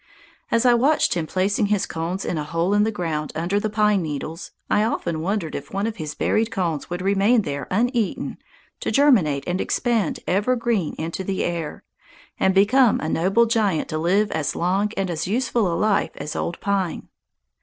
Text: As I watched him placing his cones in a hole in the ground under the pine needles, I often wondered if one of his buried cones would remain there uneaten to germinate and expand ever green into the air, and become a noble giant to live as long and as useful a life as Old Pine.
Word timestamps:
As 0.49 0.65
I 0.65 0.73
watched 0.73 1.13
him 1.13 1.27
placing 1.27 1.67
his 1.67 1.85
cones 1.85 2.25
in 2.25 2.39
a 2.39 2.43
hole 2.43 2.73
in 2.73 2.81
the 2.85 2.91
ground 2.91 3.31
under 3.35 3.59
the 3.59 3.69
pine 3.69 4.01
needles, 4.01 4.49
I 4.67 4.83
often 4.83 5.21
wondered 5.21 5.53
if 5.53 5.69
one 5.71 5.85
of 5.85 5.97
his 5.97 6.15
buried 6.15 6.49
cones 6.49 6.89
would 6.89 7.03
remain 7.03 7.43
there 7.43 7.67
uneaten 7.69 8.39
to 8.79 8.89
germinate 8.89 9.43
and 9.45 9.61
expand 9.61 10.19
ever 10.25 10.55
green 10.55 10.95
into 10.97 11.23
the 11.23 11.43
air, 11.43 11.83
and 12.39 12.55
become 12.55 12.99
a 12.99 13.09
noble 13.09 13.45
giant 13.45 13.89
to 13.89 13.99
live 13.99 14.31
as 14.31 14.55
long 14.55 14.91
and 14.97 15.11
as 15.11 15.27
useful 15.27 15.71
a 15.71 15.77
life 15.77 16.09
as 16.15 16.35
Old 16.35 16.59
Pine. 16.59 17.07